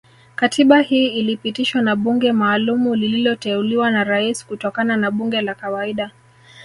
[0.35, 6.11] Katiba hii ilipitishwa na bunge maalumu lililoteuliwa na Rais kutokana na bunge la kawaida